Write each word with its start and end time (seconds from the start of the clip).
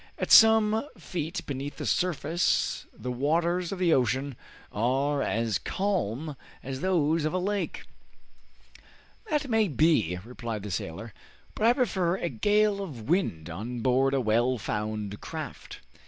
At 0.17 0.31
some 0.31 0.83
feet 0.97 1.45
beneath 1.45 1.77
the 1.77 1.85
surface 1.85 2.87
the 2.91 3.11
waters 3.11 3.71
of 3.71 3.77
the 3.77 3.93
ocean 3.93 4.35
are 4.71 5.21
as 5.21 5.59
calm 5.59 6.35
as 6.63 6.79
those 6.81 7.23
of 7.23 7.33
a 7.33 7.37
lake." 7.37 7.83
"That 9.29 9.47
may 9.47 9.67
be," 9.67 10.17
replied 10.25 10.63
the 10.63 10.71
sailor, 10.71 11.13
"but 11.53 11.67
I 11.67 11.73
prefer 11.73 12.15
a 12.17 12.29
gale 12.29 12.81
of 12.81 13.09
wind 13.09 13.47
on 13.47 13.81
board 13.81 14.15
a 14.15 14.21
well 14.21 14.57
found 14.57 15.21
craft. 15.21 15.81